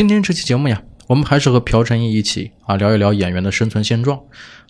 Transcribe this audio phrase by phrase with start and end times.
[0.00, 4.18] 今天这期节目呀，我们还是和朴成义一起啊聊一聊演员的生存现状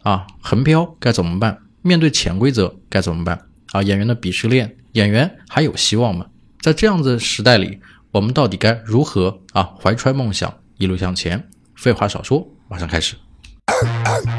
[0.03, 1.57] 啊，横漂该怎么办？
[1.83, 3.41] 面对潜规则该怎么办？
[3.71, 6.27] 啊，演员的鄙视链，演员还有希望吗？
[6.61, 7.79] 在这样子时代里，
[8.11, 11.49] 我们到底该如何啊怀揣梦想一路向前？
[11.77, 13.15] 废话少说，马上开始。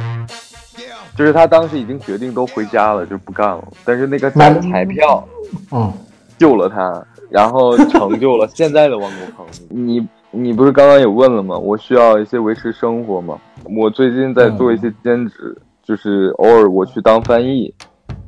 [1.16, 3.66] 就是他当时已经决定都回家了，就不干了。
[3.86, 5.26] 但是那个彩彩票，
[5.72, 5.94] 嗯，
[6.38, 9.48] 救了他，然后成就了现在的王国鹏。
[9.70, 11.58] 你你不是刚刚也问了吗？
[11.58, 13.38] 我需要一些维持生活吗？
[13.78, 17.74] 我最近在做一些兼职，就是偶尔我去当翻译，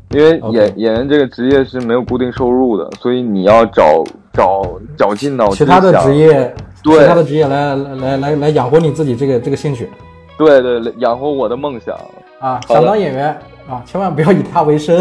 [0.09, 4.61] 因为演演员这个职业是没有固定收入的，所以你要找找
[4.97, 9.89] 找尽脑汁其他的职业，对其他的职业来来来来来养活你自己这个这个兴趣
[10.37, 11.95] 对对养活我的梦想。
[12.39, 12.59] 啊！
[12.67, 13.29] 想当演员
[13.69, 14.97] 啊，千万不要以他为生，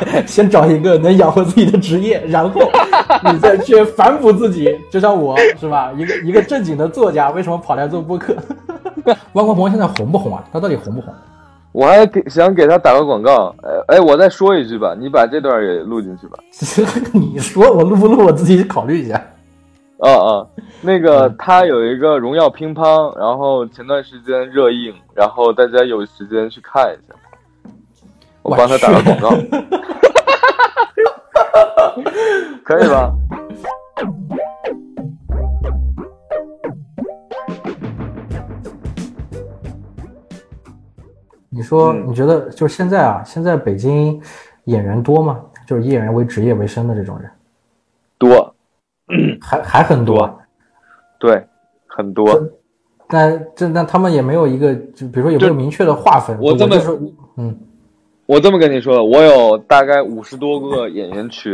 [0.26, 2.60] 先找一个能养活自己的职业， 然后
[3.32, 4.78] 你再去反哺自己。
[4.90, 8.34] 就像我是吧，一个一个正经的作家，为什么跑来做播客？
[9.34, 10.44] 汪国鹏现在红不红啊？
[10.52, 11.12] 他到底红不红？
[11.72, 13.54] 我还给想给他打个广告，
[13.88, 16.38] 哎哎，我再说一句吧，你把这段也录进去吧。
[17.12, 19.14] 你说我录不录，我自己考虑一下。
[19.98, 20.46] 啊啊，
[20.80, 27.14] 那个他有一个荣耀乒乓，然后前段时间热映，然后大家有时间去看一下。
[28.42, 29.30] 我帮他打个广告，
[32.64, 33.12] 可以吧？
[41.48, 44.20] 你说，嗯你觉得就是现在啊，现在北京
[44.64, 45.40] 演员多吗？
[45.66, 47.30] 就是以演员为职业为生的这种人，
[48.18, 48.54] 多，
[49.40, 50.34] 还还很多啊。
[51.20, 51.46] 对，
[51.86, 52.42] 很多。
[53.06, 56.36] 但这那他们也没有一个，就比如说有没有明确的划分？
[56.40, 56.98] 我这么就说，
[57.36, 57.56] 嗯，
[58.32, 61.52] 我这么跟你说，我有大概五十多个演员群，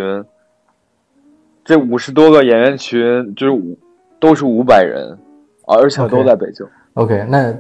[1.65, 3.77] 这五十多个演员群就是五
[4.21, 5.19] 都是五百人，
[5.67, 6.65] 而且都在北京。
[6.95, 7.53] OK，那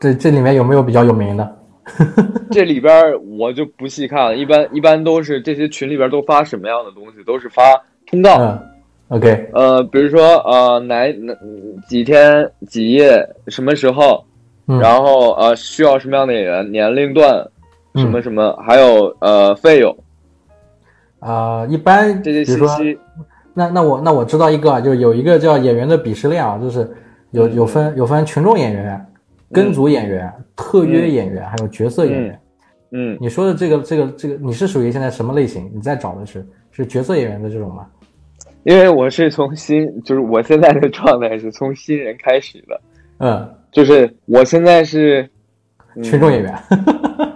[0.00, 1.56] 这这里面有没有比较有名的？
[2.50, 2.90] 这里边
[3.38, 7.62] 我就不细看了，一般一般都是这些群里边都发什么样的东西，都是发
[8.06, 8.38] 通告。
[8.40, 8.58] 嗯
[9.08, 11.34] ，OK，呃，比如说呃哪哪
[11.86, 14.24] 几天几夜什么时候，
[14.68, 17.50] 嗯然后呃需要什么样的演员，年龄段嗯
[17.96, 19.96] 什么什么，还有呃费用
[21.20, 22.98] 啊、一般这些信息。
[23.54, 26.92] 那那我那我知道一个啊，就是有一个叫演员的鄙视链啊，就是
[27.30, 29.06] 有有分有分群众演员、
[29.52, 32.40] 跟组演员、特约演员，还有角色演员。
[32.90, 35.70] 嗯，你说的这个这个这个，你是属于现在什么类型？
[35.72, 37.86] 你在找的是是角色演员的这种吗？
[38.64, 42.80] 因为我是从新，就是我现在的状态是从新人开始的，
[43.18, 45.22] 嗯，就是我现在是、
[45.94, 46.54] 嗯群众演员。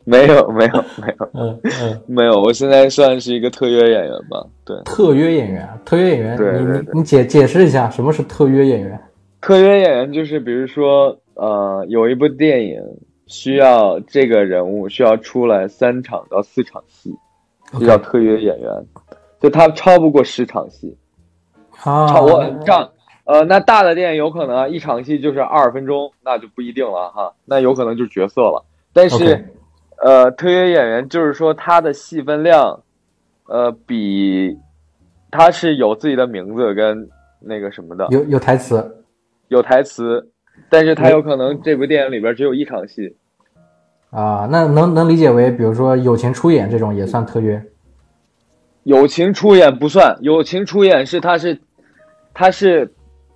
[0.06, 1.30] 没有没有没有。
[1.34, 4.76] 嗯嗯，没有，我现在算是一个特约演员吧，对。
[4.84, 6.80] 特约演员，特约演员，你对对对。
[6.92, 9.00] 你你解解释一下什么是特约演员？
[9.40, 12.82] 特约演员就是，比如说，呃，有一部电影
[13.26, 17.14] 需要这个人物需要出来三场到四场戏，
[17.78, 18.70] 就叫特约演员，
[19.40, 20.96] 就他超不过十场戏，
[21.84, 22.90] 啊，超我这样，
[23.24, 29.48] 呃，那大的电影有可能一场戏就是二十分钟，那就不一定了哈，那有可能就是角色了，但是
[30.02, 32.82] 呃，特约演员就是说他的戏份量，
[33.46, 34.56] 呃，比
[35.30, 38.96] 他是有自己的名字跟那个什么的，有有台词。
[39.48, 40.30] 有台词，
[40.68, 43.16] 但是他有可能这部电影里边只有一场戏。
[44.10, 47.60] 啊，那能能理解为，比如说友情出演这种也算特约
[48.84, 51.60] 友情出演不算，友情出演是他是
[52.32, 52.90] 他是，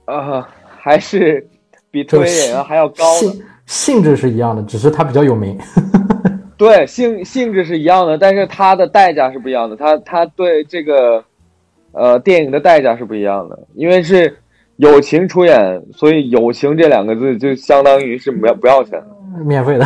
[0.06, 0.40] 呃，
[0.78, 1.44] 还是
[1.90, 3.18] 比特约演员还要高的。
[3.18, 5.58] 性性质是一样的，只是他比较有名。
[6.64, 9.76] 对，性性质是一样的，但是它的代价是不一样的。
[9.76, 11.22] 他他对这个
[11.92, 14.34] 呃电影的代价是不一样的，因为是
[14.76, 19.44] 友情出演，所以友情这两个字就相当于是不要不要钱的。
[19.44, 19.84] 免费的，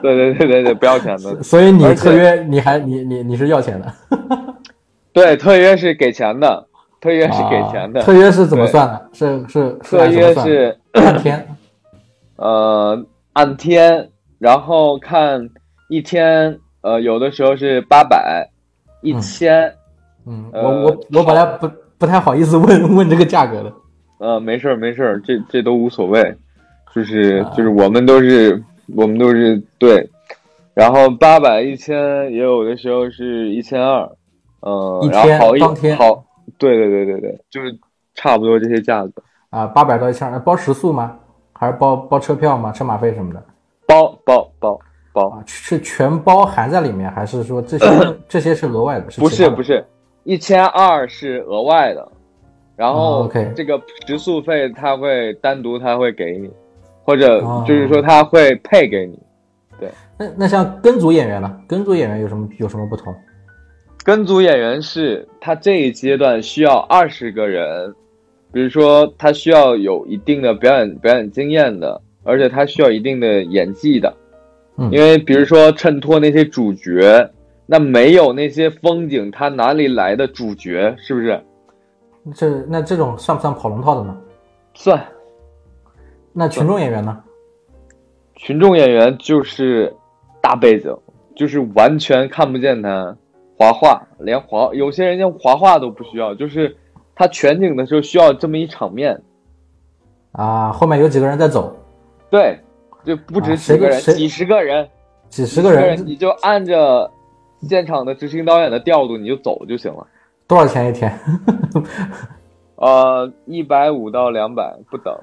[0.00, 1.42] 对对对对对，不要钱的。
[1.42, 3.92] 所以你特约你还你你你是要钱的，
[5.12, 6.66] 对，特约是给钱的，
[7.00, 8.00] 特约是给钱的。
[8.00, 9.08] 啊特约是怎么算的？
[9.12, 11.48] 是是是特约是按天
[12.36, 14.08] 呃按天，
[14.38, 15.48] 然后看
[15.90, 18.48] 一天，呃有的时候是八百、
[19.02, 19.74] 一千，
[20.24, 23.72] 嗯，呃我我我本来不不太好意思问 问这个价格的。
[24.18, 26.36] 呃没事儿没事儿，这这都无所谓，
[26.94, 28.62] 就是啊就是我们都是
[28.94, 30.08] 我们都是对，
[30.74, 31.96] 然后八百一千
[32.30, 34.08] 也有的时候是一千二，
[34.60, 36.24] 呃一，天然后好一当天好，
[36.56, 37.76] 对对对对对，就是
[38.14, 41.16] 差不多这些价格，啊，八百到一千二，包食宿吗？
[41.52, 42.70] 还是包包车票吗？
[42.70, 43.42] 车马费什么的？
[43.86, 44.78] 包包包
[45.20, 47.86] 包，啊，是全包含在里面，还是说这些
[48.28, 49.06] 这些是额外的？
[49.18, 49.84] 不是不是，
[50.24, 52.12] 一千二是额外的，
[52.76, 56.50] 然后这个食宿费他会单独他会给你，
[57.04, 59.18] 或者哦就是说他会配给你。
[59.78, 61.60] 对那那像跟组演员呢？
[61.66, 63.14] 跟组演员有什么有什么不同？
[64.04, 67.94] 跟组演员是他这一阶段需要二十个人，
[68.52, 74.14] 比如说他需要有一定的表演表演经验的，而且他需要一定的演技的，
[74.76, 77.30] 嗯因为比如说衬托那些主角，
[77.66, 80.94] 那没有那些风景，他哪里来的主角？
[80.98, 81.42] 是不是？
[82.34, 84.16] 这那这种算不算跑龙套的呢？
[84.74, 85.02] 算
[86.32, 87.22] 那群众演员呢？
[88.36, 89.94] 群众演员就是
[90.40, 90.96] 大背景，
[91.34, 93.16] 就是完全看不见他
[93.58, 96.76] 划画，连划有些人连划画都不需要，就是
[97.14, 99.20] 他全景的时候需要这么一场面。
[100.32, 101.76] 啊，后面有几个人在走，
[102.30, 102.58] 对，
[103.04, 104.88] 就不止啊几个人，几十个人，
[105.28, 107.10] 几十个人，你就按着
[107.62, 110.06] 现场的执行导演的调度，你就走就行了。
[110.46, 111.12] 多少钱一天？
[112.76, 115.14] 呃，一百五到两百不等，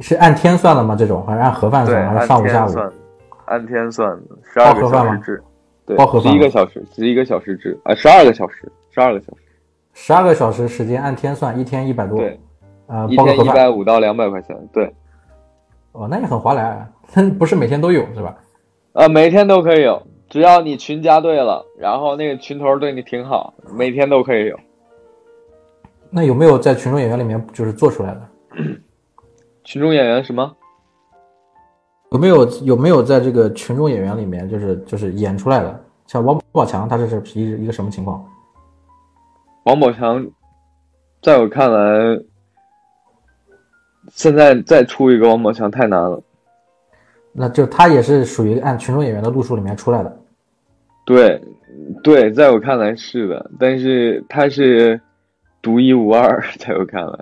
[0.00, 0.96] 是按天算的吗？
[0.96, 2.08] 这种还是按盒饭，算？
[2.08, 2.68] 还是上午下午？
[2.68, 2.92] 算，
[3.46, 5.42] 按天算的，十二个小时制，
[5.86, 9.42] 对包盒，十饭吗一个小时，十一个小时制，啊，十二个小时，十二个小时，
[9.92, 12.18] 十二个小时时间按天算，一天一百多。
[12.18, 12.40] 对，
[12.86, 13.16] 呃，一。
[13.16, 14.92] 天一百五到两百块钱，对，
[15.94, 16.90] 哦，那也很划来啊，
[17.38, 18.36] 不是每天都有是吧？
[18.92, 24.58] 呃，每天都可以有，只要你群加对了，然后那个群头对你挺好，每天都可以有。
[26.10, 28.28] 那有没有在群众演员里面就是做出来的？
[29.64, 30.54] 群众演员什么？
[32.12, 35.84] 有没有有没有在这个群众演员里面就是就是演出来的？
[36.06, 38.24] 像王宝强他这是一一个什么情况？
[39.64, 40.24] 王宝强，
[41.22, 42.20] 在我看来，
[44.14, 46.22] 现在再出一个王宝强太难了。
[47.32, 50.16] 那就他也是属于按群众演员的路数里面出来的。
[51.04, 51.40] 对，
[52.02, 55.00] 对，在我看来是的，但是他是
[55.60, 57.18] 独一无二，在我看来。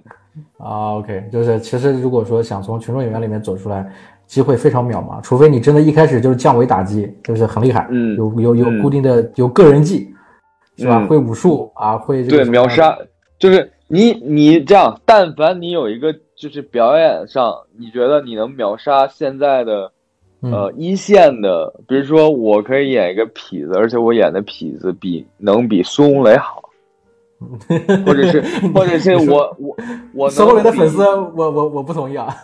[0.59, 3.91] 啊，OK，就是其实如果说想从群众演员里面走出来，
[4.27, 10.15] 机会非常渺茫，除非你真的一开始就是降维打击，就是很厉害，嗯有有有嗯固定的有个人技，
[10.77, 10.99] 是吧？
[11.03, 12.97] 嗯会武术啊，会这个对，秒杀，
[13.39, 19.93] 就是你你这样，但凡你有一个就是表演上，你觉得你能秒杀现在的
[20.43, 20.51] 嗯。
[20.51, 26.61] 呃一线的，比如说我可以演一个痞子，而且我演的痞子比能比孙红雷好，
[28.05, 28.43] 或者是
[28.75, 29.77] 或者是我我
[30.15, 32.35] 我孙红雷的粉丝，我我我不同意啊。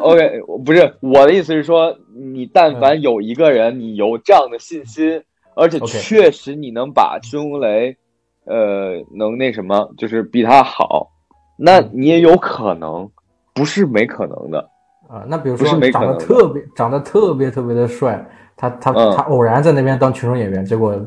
[0.00, 2.80] OK，不是我的意思是说，你但嗯。
[2.80, 5.22] 凡有一个人，你有这样的信心，
[5.54, 7.96] 而且确实你能把孙红雷，
[8.44, 11.12] 呃，能那什么，就是比他好，
[11.56, 13.08] 那嗯你也有可能，
[13.52, 14.68] 不是没可能的。
[15.08, 18.24] 啊，那比如说长得特别长得特别特别的帅，
[18.56, 20.98] 他他、嗯他偶然在那边当群众演员，结果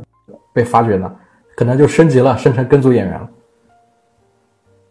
[0.54, 1.14] 被发掘了，
[1.56, 3.30] 可能就升级了，升成跟组演员了，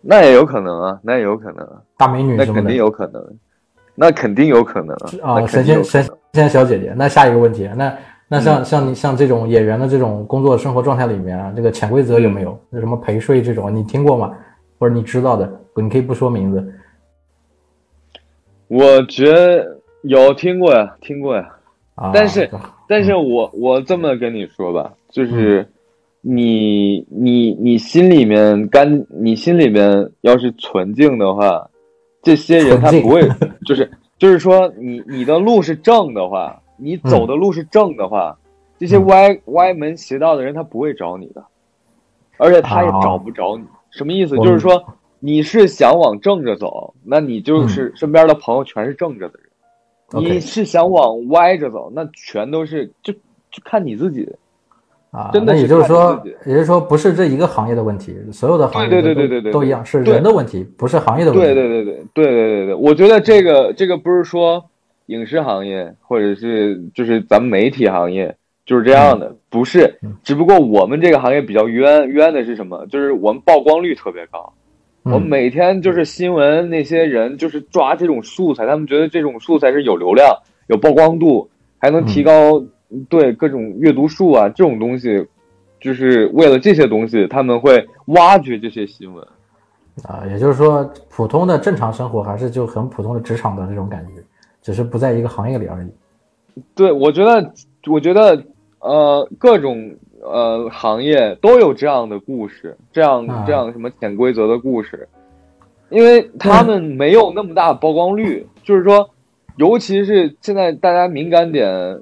[0.01, 3.25] 那也有可能啊，那也有可能啊，大美女那肯定有可能，
[3.95, 6.07] 那肯定有可能啊，啊，神仙神。
[6.33, 6.93] 仙小姐姐。
[6.95, 7.97] 那下一个问题，那
[8.29, 12.59] 那像、嗯像你像这种演员的这种工作生活状态里面啊，这个潜规则有没有？
[12.71, 14.33] 有什么陪睡这种，你听过吗？
[14.79, 16.75] 或者你知道的，你可以不说名字。
[18.69, 21.57] 我觉得有听过呀，听过呀。
[21.95, 22.11] 啊。
[22.13, 22.51] 但是
[22.89, 25.73] 但是我我这么跟你说吧，就是嗯。
[26.29, 31.71] 你你你心里面干，你心里面要是纯净的话，
[32.21, 33.23] 这些人他不会，
[33.65, 38.37] 就是就是说你你的路是正的话，你走的路是正的话，
[38.77, 39.07] 这些嗯。
[39.07, 41.45] 歪歪门邪道的人他不会找你的，
[42.39, 43.65] 而且他也哦找不着你。
[43.97, 44.37] 什么意思？
[44.37, 44.85] 就是说
[45.19, 49.43] 你是想往正着走，那你就是身边的朋友全是正着的人。
[49.43, 54.33] 嗯你是想往歪着走，那全都是就就看你自己。
[55.11, 61.47] 啊，真的那也就是说也就是说，不是这一个行业的问题，所有的行业对对对对对都一样，是人的问题，不是行业的问题。
[61.47, 64.65] 对对对对对对对对，我觉得这个这个不是说
[65.07, 72.85] 影视行业或者是就是咱们媒体行业就是这样的，不是嗯，只不过我们这个行业比较冤冤的是什么？
[72.89, 74.53] 就是我们曝光率特别高，
[75.05, 82.63] 嗯我们每天就是新闻那些人就是抓这种素材，他们觉得这种素材是有流量、有曝光度，还能提高
[83.09, 85.25] 对各种阅读数啊这种东西，
[85.81, 89.25] 就是为了这些东西，他们会挖掘这些新闻。
[90.03, 94.23] 啊，也就是说，普通的正常生活还是就很普通的职场的那种感觉，
[94.61, 96.61] 只是不在一个行业里而已。
[96.75, 97.53] 对，我觉得，
[97.89, 98.37] 我觉得，
[98.87, 105.09] 呃，各种呃行业都有这样的故事，这样啊这样什么潜规则的故事，
[105.91, 109.11] 因为他们没有那么大曝光率，就是说，
[109.57, 111.99] 尤其是现在大家敏感点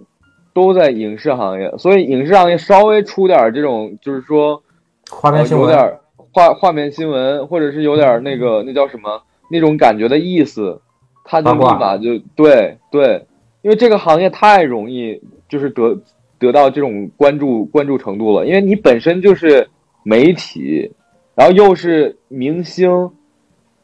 [0.52, 4.62] 都在影视行业，所以影视行业稍微出点这种，就是说，
[5.10, 5.98] 画面新闻有点
[6.32, 10.78] 画画面新闻，或者是有点那个那叫什么那种感觉的意思，
[11.24, 13.26] 他就立马就对对，
[13.62, 15.98] 因为这个行业太容易就是得
[16.44, 19.66] 得到这种关注关注程度了，因为你本身就是
[20.02, 20.92] 媒体，
[21.34, 23.10] 然后又是明星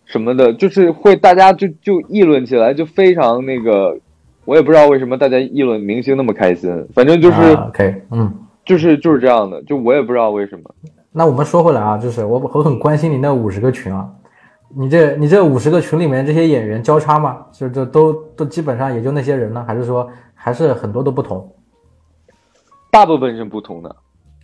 [0.04, 3.98] 什么的，就是会大家就就议论起来就非常那个，
[4.44, 8.32] 我也不知道为什么大家议论明星那么开心，反正就是、啊 OK，嗯。
[8.62, 10.62] 就是就是这样的，就我也不知道为什么。
[11.10, 14.08] 那我们说回来啊，就是我我很关心你那五十个群啊，
[14.76, 17.38] 你这你这五十个群里面这些演员交叉吗？
[17.50, 21.50] 就就都都基本上也就那些人呢，还是说还是很多都不同？
[22.90, 23.94] 大部分是不同的，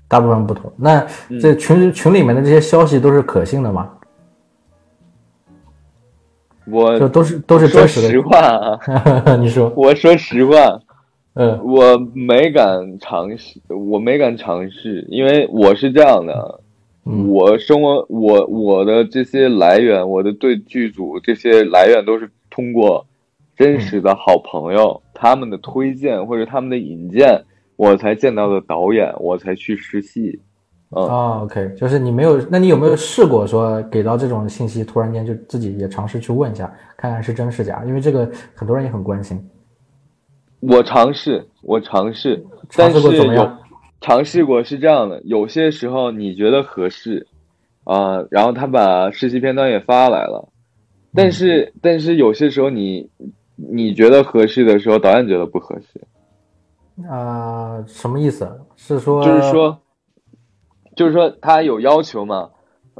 [0.08, 0.72] 大部分不同。
[0.76, 1.40] 那嗯。
[1.40, 3.90] 这群群里面的这些消息都是可信的吗？
[6.68, 8.76] 我就都是都是说真实实话啊，
[9.24, 9.36] 的？
[9.38, 10.80] 你说，我说实话，
[11.34, 11.60] 嗯。
[11.64, 16.60] 我没敢尝试，我没敢尝试，因为我是这样的，
[17.04, 17.28] 嗯。
[17.28, 23.06] 我生活我我的这些来源，我的对剧组这些来源都是通过
[23.56, 27.44] 真实的好朋友、他们的推荐或者他们的引荐，
[27.76, 30.40] 我才见到的导演，我才去试戏。
[30.90, 37.84] 嗯，啊，OK，就是你没有，那你有没有试过说给到这种信息，突然间就自己也尝试去问一下，看看是真是假？
[37.84, 39.36] 因为这个很多人也很关心。
[40.60, 42.36] 我尝试，我尝试，
[42.70, 43.58] 尝但是有试过怎么样？
[44.00, 47.26] 尝试过是这样的，有些时候你觉得合适，
[47.84, 50.48] 啊、然后他把实习片段也发来了，
[51.14, 53.10] 但是但是有些时候你
[53.56, 56.00] 你觉得合适的时候，导演觉得不合适，
[57.04, 58.60] 啊、什么意思？
[58.74, 59.78] 是说就是说，
[60.96, 62.50] 就是说他有要求嘛，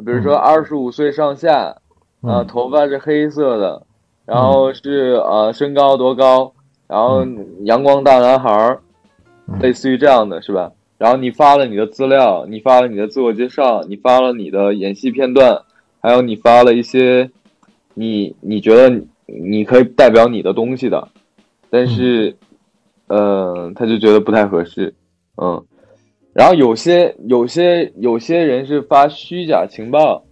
[0.05, 1.69] 比如说二十五岁上下，
[2.21, 3.87] 啊、嗯头发是黑色的，
[4.27, 6.53] 然后是呃身高多高，
[6.87, 7.25] 然后
[7.65, 8.81] 阳光大男孩儿，
[9.49, 10.73] 嗯类似于这样的是吧？
[10.99, 15.63] 然后你发了你的资料，你发了你的自我介绍，你发了你的演戏片段，
[16.01, 17.31] 还有你发了一些
[17.95, 21.09] 你你觉得你你可以代表你的东西的，
[21.71, 22.37] 但是，
[23.09, 24.95] 呃，他就觉得不太合适，
[25.41, 25.65] 嗯。
[26.33, 30.23] 然后有些有些有些人是发虚假情报，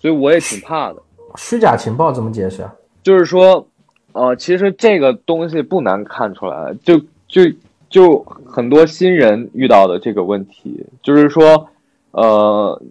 [0.00, 1.00] 所以我也挺怕的。
[1.36, 2.74] 虚假情报怎么解释啊？
[3.04, 3.68] 就是说，
[4.12, 6.98] 呃，其实这个东西不难看出来，就
[7.28, 7.42] 就
[7.88, 11.68] 就很多新人遇到的这个问题，就是说，
[12.10, 12.82] 呃，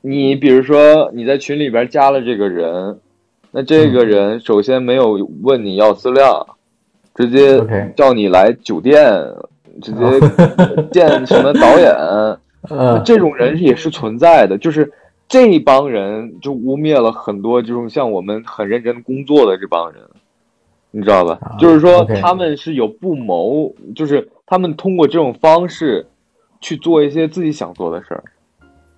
[0.00, 3.00] 你比如说你在群里边加了这个人，
[3.50, 6.57] 那这个人首先没有问你要资料，
[7.18, 9.12] 直接叫你来酒店，
[9.82, 10.04] 直接
[10.92, 11.92] 见什么导演，
[12.70, 14.88] 呃， 这种人也是存在的，就是
[15.26, 20.00] 这帮人就污蔑了很多这种像我们很认真工作的这帮人，
[20.92, 21.36] 你知道吧？
[21.42, 26.06] 啊就是说他们是有不谋，就是他们通过这种方式
[26.60, 28.22] 去做一些自己想做的事儿，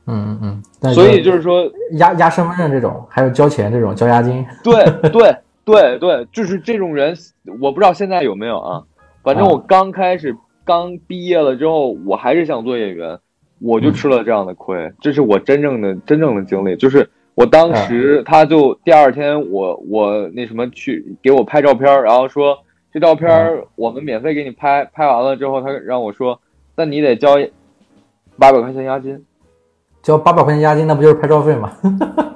[0.08, 4.44] 嗯嗯嗯，所以就是说，押押身份证这种，还有交钱这种，交押金。
[4.62, 5.36] 对对对
[5.70, 7.14] 对对，就是这种人，
[7.60, 8.82] 我不知道现在有没有啊。
[9.22, 13.18] 反正啊我刚开始刚毕业了之后，我还是想做演员，
[13.60, 14.92] 我就吃了这样的亏。
[15.00, 22.58] 这是我真正的真正的经历，就是我当时他就第二天我我那什么去给我拍照片，然后说
[22.92, 26.40] 这照片我们免费给你拍，拍完了之后他让我说，
[26.76, 27.36] 那你得交
[28.38, 29.24] 八百块钱押金。
[30.02, 31.70] 交八百块钱押金，那不就是拍照费吗？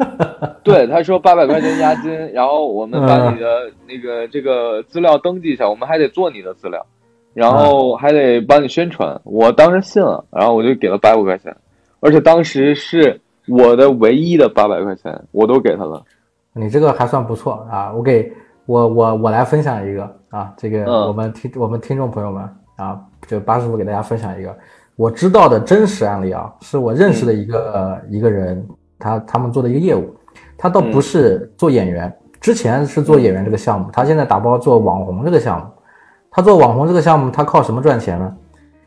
[0.63, 6.85] 对，他说八百块钱押金， 然后我们把你的那个这个资料登记一下，我们还得做你的资料，
[7.35, 9.21] 然后还得帮你宣传。
[9.25, 11.55] 我当时信了，然后我就给了八百块钱，
[12.01, 16.03] 而且当时是我的唯一的八百块钱，我都给他了。
[16.55, 17.93] 你这个还算不错啊！
[17.93, 18.33] 我给
[18.67, 22.43] 我我我来分享一个啊，这个嗯我们听我们听众朋友们
[22.77, 24.57] 啊，就八师傅给大家分享一个
[24.97, 28.67] 我知道的真实案例啊，是我认识的一个、呃一个人，
[28.99, 30.15] 他他们做的一个业务，
[30.57, 35.67] 他倒不是做演员，之前是做演员这个项目，他现在打包做网红这个项目，
[36.31, 38.37] 他做网红这个项目，他靠什么赚钱呢？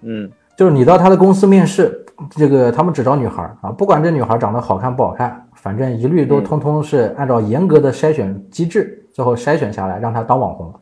[0.01, 0.31] 嗯。
[0.57, 6.43] 就是你到他的公司面试，这个他们只招女孩儿啊，不管这女孩儿长得好看不好看，反正一律都嗯。
[6.43, 10.73] 通通是按照严格的筛选机制，最后筛选下来让她当网红。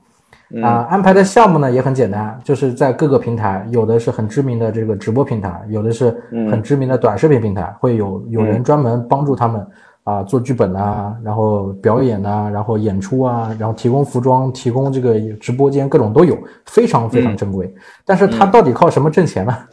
[0.51, 0.63] 嗯。
[0.63, 6.49] 啊，安排的项目呢也很简单，就是在各个平台，有的是很知名的这个直播平台，有的是嗯。
[6.49, 9.65] 很知名的短视频平台，会有有人专门帮助他们
[10.03, 17.73] 啊做剧本呐、然后表演呐、然后演出啊，然后提供服装、提供这个直播间，各种都有，非常非常正规。
[18.05, 19.55] 但是他到底靠什么挣钱呢？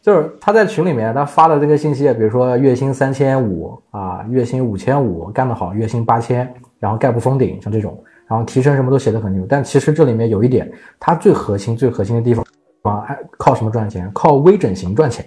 [0.00, 9.44] 就是他在群里面他发的这个信息，比如说月薪三千五啊，月薪五千五，干得好月薪八千，然后概不封顶，像这种，然后提成什么都写得很牛。
[9.48, 10.70] 但其实这里面有一点，
[11.00, 12.46] 它最核心、最核心的地方
[12.82, 13.04] 啊，
[13.36, 14.08] 靠什么赚钱？
[14.14, 15.26] 靠微整形赚钱。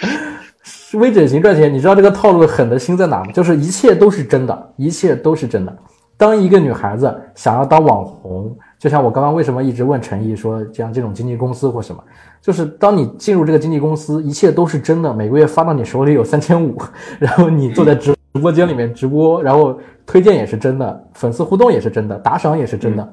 [1.00, 3.32] 微整形赚钱，你知道这个套路狠的心在哪吗？
[3.32, 5.74] 就是一切都是真的，一切都是真的。
[6.18, 12.04] 当一个女孩子想要当网红，就像我刚刚为什么一直问陈毅说，像这种经纪公司或什么，
[12.40, 16.76] 就是当你进入这个经纪公司，一切都是真的，每个月发到你手里有三千五，
[17.18, 23.12] 然后你坐在直播间里面直播，然后推荐也是真的，粉丝互动也是真的，打赏也是真的。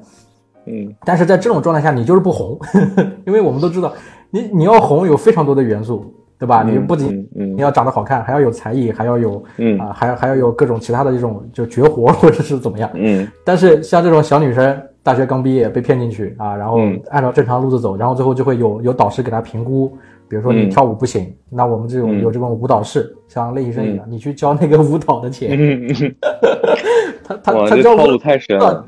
[0.66, 2.58] 嗯但是在这种状态下，你就是不红，
[3.26, 3.92] 因为我们都知道，
[4.30, 6.62] 你你要红有非常多的元素，对吧？
[6.62, 12.90] 你不仅嗯你要长得好看，还要有才艺，还要有嗯啊，还要还要有各种其他的这种就绝活或者是怎么样。
[12.94, 19.96] 嗯但是像这种小女生，大学刚毕业被骗进去啊，然后嗯按照正常路子走，然后最后就会有有导师给她评估，
[20.30, 20.70] 比如说你嗯。
[20.70, 22.22] 跳舞不行，那我们这种嗯。
[22.22, 25.58] 有这种舞蹈室，像练习生一样，你去交那个舞蹈的钱，
[27.24, 28.86] 他 他，他交舞这套路太深了，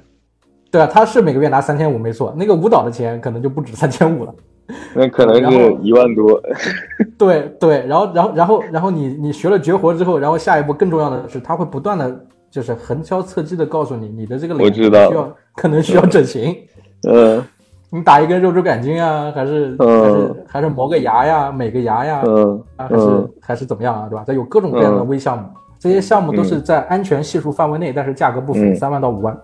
[0.70, 4.32] 对啊，他是每个月拿三千五没错，那个舞蹈的钱可能就不止三千五了。
[4.94, 6.40] 那可能然后是一万多。
[7.18, 15.08] 对对，然后然后然后然后你你学了绝活之后，然后下一步更重要的是，他会不断的就是横敲侧击的告诉你，你的这个脸我知道。
[15.08, 16.56] 需要可能需要整形，
[17.10, 17.44] 嗯
[17.94, 24.24] 你打一根肉毒杆菌啊，还是、还嗯是还是磨个牙呀，美个牙呀，嗯啊，还是、嗯还是怎么样啊，对吧？
[24.26, 25.44] 它有各种各样的嗯微项目，
[25.78, 29.38] 这些项目都是在安全系数范围内，但是价格不菲，嗯三万到五万。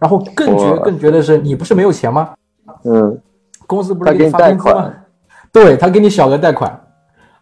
[0.00, 2.30] 然后更绝更绝的是，你不是没有钱吗？
[2.84, 3.16] 嗯，
[3.68, 5.04] 公司不是给你发工资吗款？
[5.52, 6.80] 对他给你小额贷款，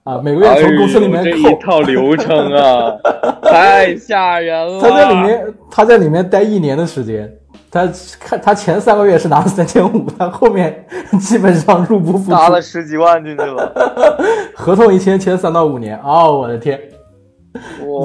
[0.05, 1.31] 啊，每个月从公司里面扣。
[1.31, 2.93] 这一套流程啊，
[3.43, 4.79] 太吓人了。
[4.83, 7.33] 他在里面，他在里面待一年的时间，
[7.71, 10.85] 他看他前三个月是拿了三千五，他后面
[11.21, 13.73] 基本上入不敷出，拿了十几万进去了，
[14.57, 16.81] 合同一签签三到五年，哦，我的天！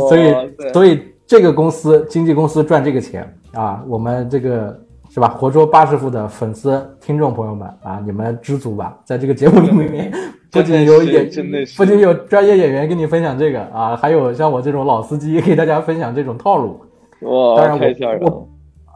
[0.09, 0.35] 所以
[0.73, 4.79] 所以这个公司经纪公司赚这个钱啊，我们这个
[5.09, 5.29] 是吧？
[5.29, 10.11] 活捉八师傅的粉丝听众朋友们啊，你们知足吧，在这个节目里面，
[10.51, 16.79] 不仅有演，真的是不仅有专业演员跟你分享这个啊，还有像我这种老司机给大家分享这种套路。
[17.21, 18.47] 当哇，然太吓人了我。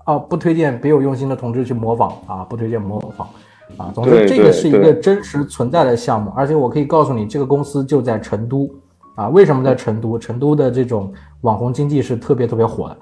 [0.09, 3.29] 啊，不推荐别有用心的同志去模仿啊，不推荐模仿
[3.77, 3.91] 啊。
[3.93, 8.67] 总之，这个是一个真实存在的项目，而且我可以告诉你，这个公司就在成都
[9.13, 9.29] 啊。
[9.29, 10.17] 为什么在成都？
[10.17, 12.97] 成都的这种网红经济是特别特别火的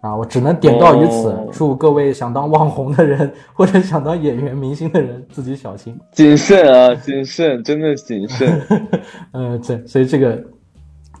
[0.00, 0.16] 啊。
[0.16, 5.96] 我只能点到于此，哦祝各位想当网红的人或者想当演员、明星的人自己小心。
[6.10, 8.60] 谨慎啊，谨慎，真的谨慎。
[9.30, 10.44] 呃，这所以这个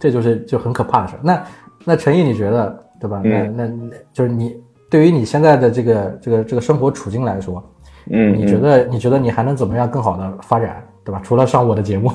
[0.00, 1.20] 这就是就很可怕的事儿。
[1.22, 1.44] 那
[1.84, 3.20] 那陈毅，你觉得对吧？
[3.22, 3.70] 那那
[4.12, 7.62] 就是你对于你现在的这个这个这个生活处境来说，
[8.10, 11.20] 嗯，你觉得你觉得你还能怎么样更好的发展，对吧？
[11.24, 12.10] 除了上我的节目，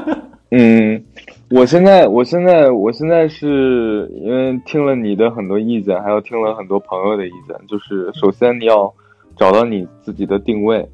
[0.52, 1.04] 嗯，
[1.50, 8.92] 我现在，我现在，我现在是因为听了你的很多意见，还有听了很多朋友的意见，就是首先你要
[9.36, 10.88] 找到你自己的定位，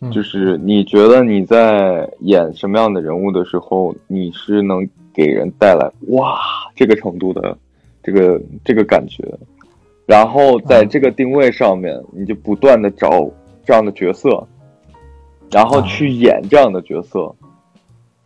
[0.00, 0.10] 嗯。
[0.10, 6.38] 就是你觉得你在演什么样的人物的时候，你是能给人带来哇
[6.74, 7.56] 这个程度的
[8.02, 9.22] 这个这个感觉，
[10.06, 13.30] 然后在这个定位上面，你就不断的找
[13.64, 14.46] 这样的角色，
[15.50, 17.34] 然后去演这样的角色，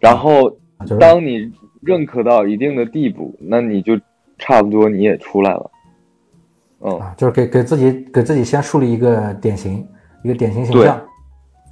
[0.01, 0.51] 然后
[0.99, 3.99] 当你认可到一定的地步，那你就
[4.39, 5.71] 差不多你也出来了。
[6.81, 9.87] 嗯，啊，就是给给自己给自己先树立一个典型，
[10.23, 10.97] 一个典型形象。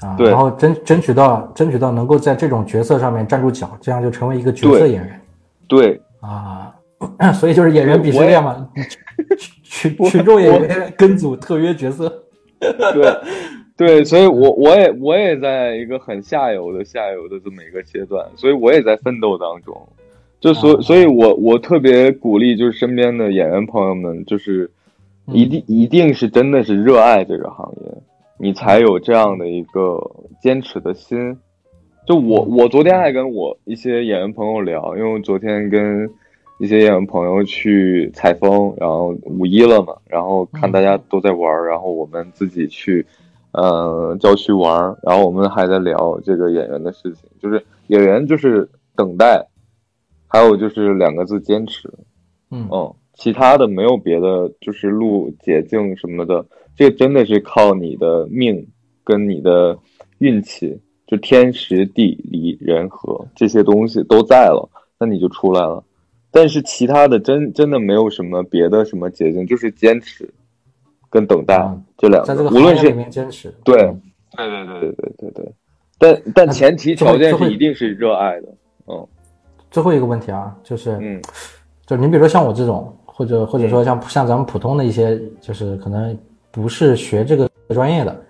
[0.00, 0.28] 啊，对。
[0.28, 5.20] 然后争争取到争取到能够在这种角色上面站住脚，这样就成为一个角色演员。
[5.66, 6.74] 对，啊。
[7.34, 8.66] 所以就是演员鄙视链嘛，
[9.74, 12.08] 群群群众演员 跟组特约角色。
[12.60, 13.16] 对，
[13.76, 19.76] 对，所以我我也我也在一个很下游的下游的这么一个阶段，所以我也在奋斗当中。
[20.40, 24.70] 就所啊所以我我特别鼓励，就是身边的演员朋友们，就是
[25.32, 27.92] 一定一定是真的是热爱这个行业，
[28.38, 29.98] 你才有这样的一个
[30.40, 31.36] 坚持的心。
[32.06, 36.08] 就我我昨天还跟我一些演员朋友聊，因为我昨天跟
[36.64, 43.04] 一些演员朋友去采风，然后五一了嘛，然后看大家都在玩，然后我们自己去
[43.52, 49.46] 呃郊区玩，然后我们还在聊这个演员的事情，就是演员就是等待，
[50.26, 51.92] 还有就是两个字坚持，
[52.50, 58.66] 嗯嗯，其他的没有别的，就是路捷径什么的，这真的是靠你的命
[59.04, 59.78] 跟你的
[60.16, 64.66] 运气，就天时地利人和这些东西都在了，
[64.98, 65.84] 那你就出来了。
[66.34, 70.28] 但是其他的真真的没有什么别的什么捷径，就是坚持
[71.08, 73.54] 跟等待、啊这两个，在这个无论是行业里面坚持。
[73.62, 73.82] 对。
[74.36, 74.80] 嗯对对。
[74.80, 75.52] 对对对对对，
[75.96, 78.48] 但但前提条件是一定是热爱的，
[78.88, 79.06] 嗯。
[79.70, 81.22] 最后一个问题啊，就是嗯。
[81.86, 86.18] 就你比如说像我这种，或者或者说像像咱们普通的一些，就是可能
[86.50, 88.24] 不是学这个专业的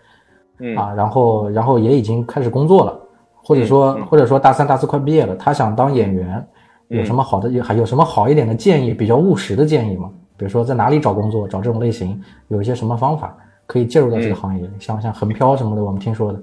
[0.59, 0.77] 嗯。
[0.77, 3.01] 啊，然后然后也已经开始工作了，
[3.33, 4.07] 或者说嗯嗯。
[4.09, 6.47] 或者说大三大四快毕业了，他想当演员，
[6.89, 10.11] 有什么好的，有还有什么好一点的建议，比较务实的建议吗？
[10.37, 14.69] 比如说在哪里找工作，找这种类型有一些什么方法可以介入到这个行业？
[14.79, 16.41] 像像横漂什么的，我们听说的。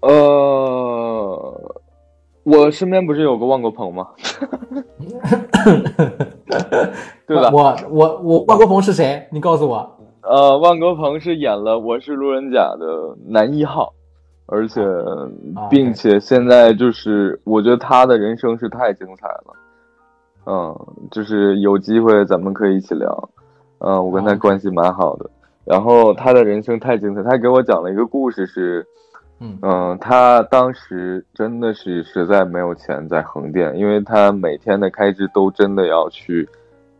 [0.00, 1.74] 呃，
[2.44, 4.08] 我身边不是有个万国鹏吗？
[7.26, 7.50] 对吧？
[7.52, 9.28] 我我我万国鹏是谁？
[9.30, 9.96] 你告诉我。
[10.22, 13.92] 呃，万国鹏是演了《我是路人甲》的男一号，
[14.48, 14.82] 而且
[15.70, 19.54] 并且现在就是我觉得他的人生是太精彩了。
[20.46, 20.76] 嗯，
[21.10, 23.30] 就是有机会咱们可以一起聊。
[23.78, 25.30] 嗯，我跟他关系蛮好的。
[25.64, 28.84] 然后他的人生太精彩，他给我讲了一个故事是。
[29.40, 36.48] 嗯他当时真的是实在没有钱在横店，因为他每天的开支都真的要去，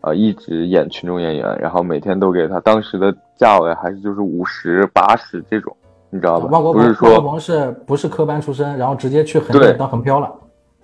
[0.03, 5.77] 呃，一直演群众演员，然后每天都给他当时的价位还是就是五十八十这种，
[6.11, 6.49] 你知道吧？
[6.61, 10.33] 不是说万国鹏是不是科班出身，然后直接去横店当横漂了？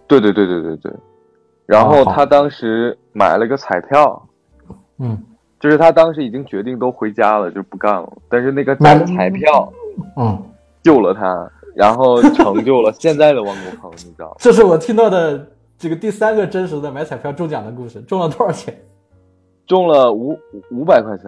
[0.07, 0.93] 对对对对对对。
[1.67, 4.29] 然后他当时买了个彩票，
[4.99, 5.19] 嗯，
[5.59, 9.73] 就是他当时已经决定都回家了，就不干了，但是那个买彩票，
[10.17, 10.43] 嗯。
[10.83, 14.37] 救了他，然后成就了现在的万国鹏，你知道吗？
[14.39, 18.79] 这是我听到的这个第三个真实的买彩票中奖的故事，中了多少钱？
[19.67, 20.39] 中了五
[20.71, 21.25] 五百块钱，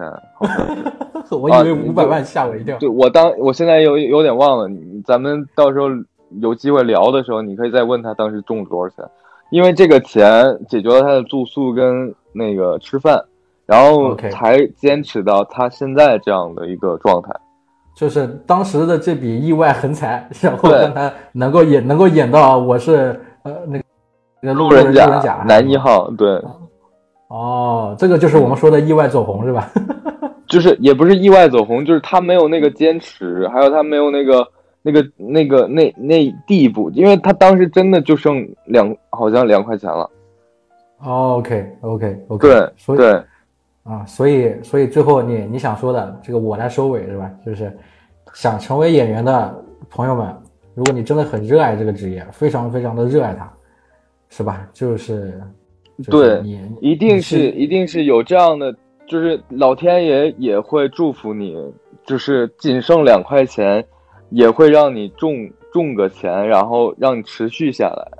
[1.35, 2.77] 我以为五百万，吓我一跳。
[2.77, 4.69] 对我当我现在有有点忘了，
[5.05, 5.87] 咱们到时候
[6.41, 9.05] 有机会聊的时候，你可以再问他当时中了多少钱，
[9.49, 13.23] 因为这个钱解决了他的住宿跟那个吃饭，
[13.65, 17.29] 然后才坚持到他现在这样的一个状态。
[17.95, 23.79] 就是当时的这笔意外横财，然后让他能够演，能够演到我是呃那
[24.47, 26.39] 个路人甲男一号，对。
[27.29, 29.69] 哦，这个就是我们说的意外走红是吧？
[30.47, 34.47] 就是也不是意外走红，就是他没有那个坚持，还有他没有那个
[34.81, 40.09] 那个那个那那地步，因为他当时真的就剩两，好像两块钱了。
[40.99, 43.21] OK OK OK，对所以对。
[43.83, 47.31] 啊，所以，所以最后你你想说的这个，我来收尾是吧？
[47.45, 47.71] 就是
[48.33, 50.27] 想成为演员的朋友们，
[50.73, 53.49] 如果你真的很热爱这个职业，非常非常的热爱它，
[54.27, 54.67] 是吧？
[54.73, 55.41] 就是，
[56.09, 56.41] 对，
[56.81, 58.75] 一定是一定是有这样的，
[59.07, 61.55] 就是老天爷也会祝福你，
[62.05, 63.85] 就是仅剩两块钱，
[64.29, 68.11] 也会让你中中个钱，然后让你持续下来。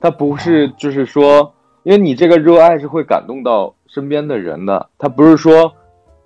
[0.00, 1.54] 他不是就是说。
[1.84, 5.72] 因为你这个热爱是会感动到身边的人的，他不是说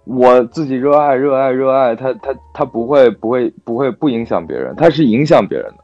[0.04, 5.78] 我自己热爱、热爱、热爱，他他他不会不会不会不影响别人，他是影响别人的，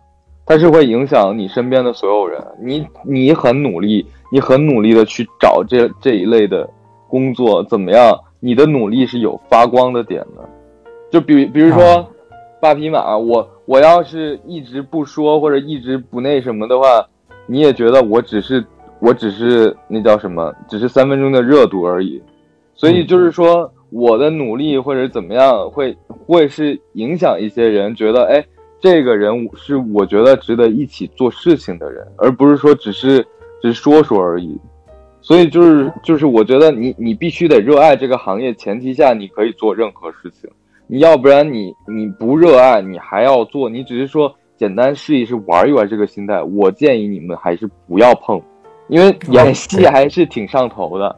[0.45, 2.39] 他是会影响你身边的所有人。
[2.61, 6.69] 你你很努力，你很努力的去找这这一类的
[7.13, 8.19] 工作，怎么样？
[8.41, 10.49] 你的努力是有发光的点的，
[11.11, 12.09] 就比比如说
[12.59, 17.07] 八匹马，我我要是一直不说或者一直不那什么的话，
[17.47, 18.65] 你也觉得我只是。
[19.05, 22.23] 我只是那叫什么，只是三分钟的热度而已，
[22.73, 25.93] 所以就是说我的努力或者怎么样会
[26.25, 28.47] 会是影响一些人，觉得哎，
[28.81, 33.27] 这个人是我觉得值得一起做事情的人，而不是说只是
[33.61, 34.57] 只是说说而已。
[35.23, 40.51] 所以就是就是我觉得你你必须得热爱这个行业，前提下你可以做任何事情，
[40.89, 48.43] 你要不然你你不热爱你还要做，你只是说简单试一试玩一玩这个心态，我建议你们还是不要碰。
[48.89, 51.17] 因为演戏还是挺上头的，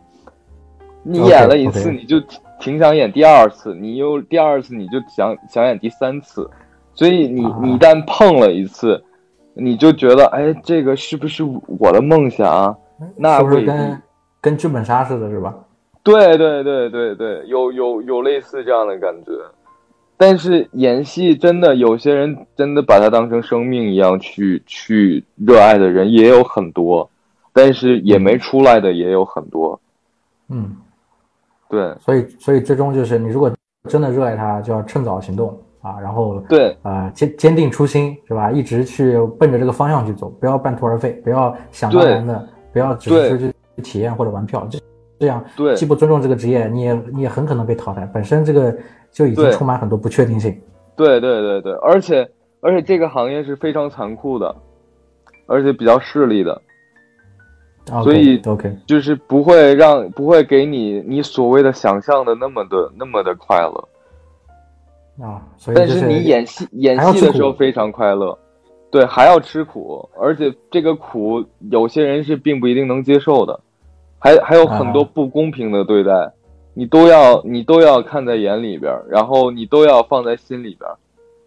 [1.03, 2.23] 你演了一次你就
[2.61, 6.49] 挺想演第二次，你又第二次你就想想演第三次，
[6.93, 9.03] 所以你你一旦碰了一次，
[9.55, 11.43] 你就觉得哎，这个是不是
[11.79, 12.77] 我的梦想？
[13.17, 14.03] 那不是跟
[14.41, 15.55] 跟剧本杀似的，是吧？
[16.03, 19.33] 对对对对对，有有有类似这样的感觉。
[20.17, 27.09] 但是演戏真的有些人真的把它当成生命一样去去热爱的人也有很多。
[27.57, 29.81] 但是也没出来的也有很多，
[30.49, 30.77] 嗯，
[31.69, 33.49] 对，所以所以最终就是你如果
[33.89, 38.51] 真的热爱它，就要趁早行动啊，然后对啊坚坚定初心是吧？
[38.51, 44.79] 一直去奔着这个方向去走，不要半途而废，不要想当然的，不要只是去体验或者玩票，这
[45.21, 48.05] 这样对既不尊重这个职业，你也你也很可能被淘汰。
[48.13, 48.77] 本身这个
[49.13, 50.61] 就已经充满很多不确定性。
[50.97, 52.29] 对对对对，而且
[52.61, 54.55] 而且这个行业是非常残酷的，
[55.47, 56.61] 而且比较势利的。
[58.03, 63.89] 所以，OK，就是不会让不会给你你所谓的想象的那么的那么的快乐
[65.25, 65.43] 啊。
[65.57, 68.37] 所以，但是你演戏演戏的时候非常快乐，
[68.95, 73.59] 对，还要吃苦，而且这个苦有些人是并不一定能接受的，
[74.21, 76.33] 还还有很多不公平的对待，
[76.75, 80.89] 你都要你都要看在眼里边，然后你都要放在心里边，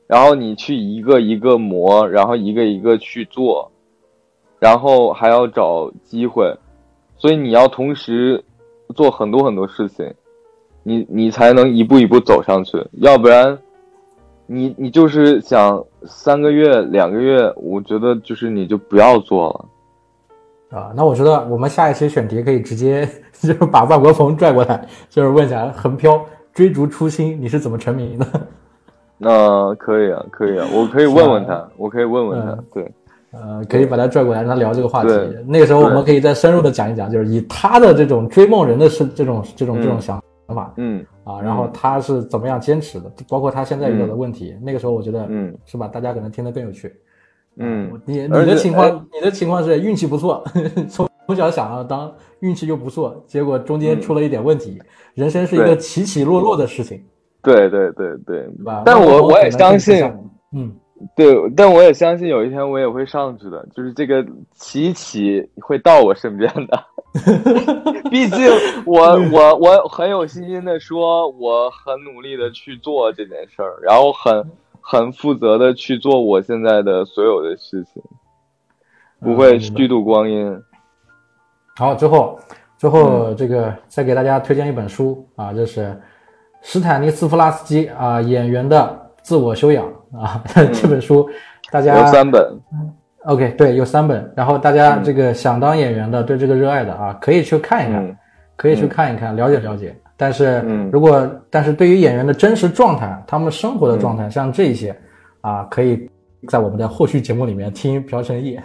[0.08, 3.72] 然后你去一个一个磨，然后一个一个去做。
[4.60, 6.54] 然后还要找机会，
[7.16, 8.44] 所以你要同时
[8.94, 10.14] 做很多很多事情，
[10.84, 13.58] 你你才能一步一步走上去，要不然，
[14.48, 20.78] 你你就是想三个月两个月，我觉得就是你就不要做了。
[20.80, 23.08] 啊，那我觉得我们下一期选题可以直接
[23.40, 28.26] 就是把万国鹏拽过来，就是问一下横漂追逐初心你是怎么成名的？
[29.20, 32.92] 那可以啊，可以啊，我可以问问他，我可以问问他，嗯对，
[33.32, 35.10] 呃，可以把他拽过来，让他聊这个话题。
[35.48, 44.56] 那个时候我们可以再深入的讲一讲，就是以他的这种追梦人的是这种这种这种想法嗯啊，然后他是怎么样坚持的，包括他现在遇到的问题。
[44.62, 45.88] 那个时候我觉得，嗯是吧？
[45.88, 46.94] 大家可能听得更有趣。
[47.58, 50.42] 嗯，你你的情况哎，你的情况是运气不错，
[50.88, 52.10] 从从小想要当
[52.40, 54.80] 运气又不错，结果中间出了一点问题，
[55.16, 57.04] 人生是一个起起落落的事情，
[57.42, 58.84] 对对对对对吧？
[58.86, 60.02] 但我我也相信
[60.54, 60.72] 嗯，
[61.16, 66.84] 对，但我也相信有一天我也会上去的，就是这个起起会到我身边的。
[68.10, 68.48] 毕竟
[68.86, 74.52] 我我我很有信心的说，我很努力的去做这件事儿，然后很
[74.82, 78.02] 很负责的去做我现在的所有的事情，
[79.20, 80.62] 不会虚度光阴。
[81.76, 82.40] 好，最后
[82.78, 82.92] 之嗯。
[82.92, 86.00] 后这个再给大家推荐一本书啊，这是
[86.62, 90.42] 斯坦尼斯夫拉斯基啊演员的自我修养啊，
[90.74, 91.30] 这本书
[91.72, 92.60] 大家嗯有三本，
[93.28, 98.18] OK 对有三本，然后大家这个想当演员的对这个热爱的啊，可以去看一看，嗯
[98.56, 99.96] 可以去看一看，了解了解。
[100.16, 104.96] 但是嗯如果但是对于演员的真实状态，他们生活的状嗯态，像这一些
[105.42, 106.10] 啊，可以
[106.48, 108.58] 在我们的后续节目里面听朴成义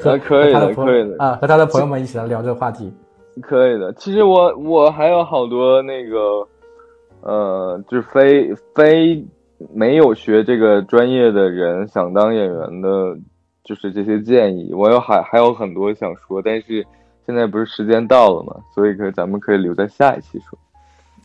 [0.00, 2.92] 和啊 可以的可以的啊和他的朋友们一起来聊这个话题。
[3.42, 3.92] 可以的。
[3.92, 6.18] 其实我我还有好多那个，
[7.20, 9.24] 呃，就是非非
[9.72, 13.16] 没有学这个专业的人想当演员的，
[13.68, 16.82] 就是这些建议，我有还还有很多想说，但是
[17.26, 20.58] 现在不是时间到了嘛，所以可咱们可以留在下一期说。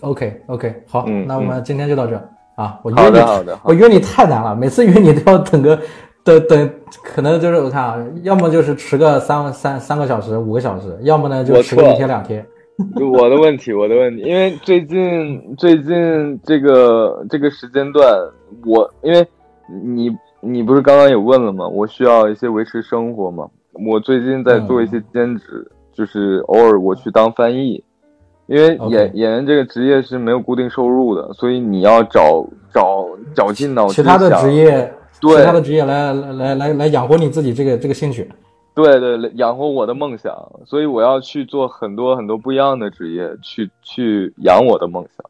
[0.02, 2.78] OK OK，好，嗯那我们今天就到这儿啊。
[2.84, 5.80] 我约好你的好的好我约你太难了，每次约你都要等个
[6.22, 6.70] 等等，
[7.02, 12.46] 可能就是我看啊，要么就是迟个三三三个小时、五个小时，要么呢就迟个一天两天。
[13.00, 18.06] 我的问题，我的问题，因为最近最近这个这个时间段，
[18.66, 19.26] 我因为
[19.86, 20.10] 你
[20.44, 21.68] 你不是刚刚也问了吗？
[21.68, 23.48] 我需要一些维持生活嘛。
[23.88, 27.84] 我最近在做一些兼职，就是偶尔我去当翻译，
[28.48, 38.30] 因为演演员这个职业是没有固定收入的，所以你要找找绞尽脑汁其他的职业，对其他的职业来来来来来养活你自己这个这个兴趣。
[38.76, 45.26] 对对，养活我的梦想，所以我要去做很多很多不一样的职业，去去养我的梦想。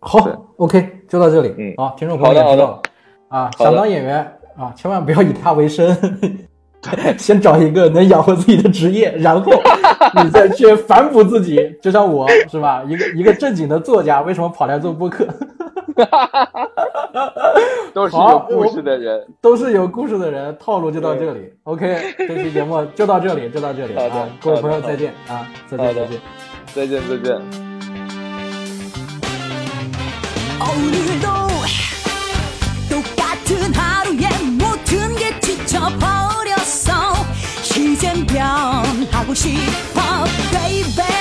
[0.00, 1.54] 好，OK，就到这里。
[1.58, 2.82] 嗯好，听众朋友好的好的也知道了
[3.28, 5.95] 啊，想当演员啊，千万不要以他为生，
[7.17, 9.51] 先找一个能养活自己的职业，然后
[10.23, 11.75] 你再去反哺自己。
[11.81, 15.27] 就像我是吧，一个一个正经的作家，为什么跑来做播客？
[17.93, 19.25] 都是有好故事的人。
[19.39, 21.53] 都是有故事的人，套路就到这里。
[21.63, 26.19] OK，这期节目就到这里，就到这里好的啊，各位朋友好的再见啊，再好的见再见。
[26.73, 27.41] 再见再见。
[30.63, 31.27] 오늘도
[32.89, 33.96] 똑같은 하
[39.38, 39.54] she
[39.94, 41.17] pop, baby.